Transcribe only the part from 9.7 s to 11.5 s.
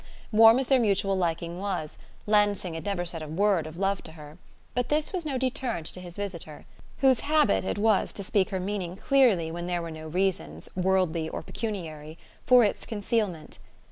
were no reasons, worldly or